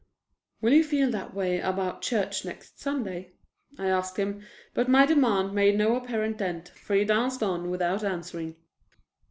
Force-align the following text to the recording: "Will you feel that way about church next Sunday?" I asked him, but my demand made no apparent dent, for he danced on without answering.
"Will 0.61 0.73
you 0.73 0.83
feel 0.83 1.11
that 1.11 1.35
way 1.35 1.59
about 1.59 2.01
church 2.01 2.43
next 2.43 2.79
Sunday?" 2.79 3.33
I 3.77 3.85
asked 3.85 4.17
him, 4.17 4.41
but 4.73 4.89
my 4.89 5.05
demand 5.05 5.53
made 5.53 5.77
no 5.77 5.95
apparent 5.95 6.39
dent, 6.39 6.69
for 6.69 6.95
he 6.95 7.05
danced 7.05 7.43
on 7.43 7.69
without 7.69 8.03
answering. 8.03 8.55